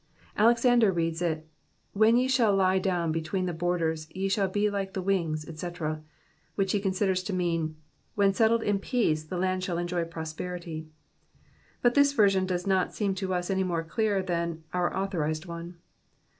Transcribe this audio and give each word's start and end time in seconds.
Alexander 0.35 0.91
reads 0.91 1.21
it, 1.21 1.37
^^ 1.41 1.43
When 1.93 2.17
ye 2.17 2.27
shall 2.27 2.55
lie 2.55 2.79
down 2.79 3.11
between 3.11 3.45
the 3.45 3.53
borders, 3.53 4.07
ye 4.11 4.29
shall 4.29 4.47
be 4.47 4.67
like 4.67 4.93
the 4.95 5.01
wings," 5.03 5.43
&c., 5.61 5.69
which 6.55 6.71
he 6.71 6.79
considers 6.79 7.21
to 7.21 7.33
mean, 7.33 7.75
when 8.15 8.33
settled 8.33 8.63
in 8.63 8.79
peace, 8.79 9.23
the 9.25 9.37
land 9.37 9.63
shall 9.63 9.77
enjoy 9.77 10.05
prosperity;'' 10.05 10.87
but 11.83 11.93
this 11.93 12.13
version 12.13 12.47
does 12.47 12.65
not 12.65 12.95
seem 12.95 13.13
to 13.13 13.31
us 13.31 13.51
any 13.51 13.63
more 13.63 13.83
clear 13.83 14.23
than 14.23 14.63
our 14.73 14.91
authorized 14.97 15.45
one. 15.45 15.77